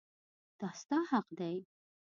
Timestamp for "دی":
1.39-1.55